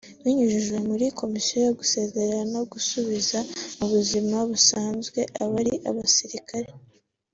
[0.23, 3.37] Binyuze muri Komisiyo yo gusezerera no gusubiza
[3.77, 6.69] mu buzima busanzwe abari abasirikare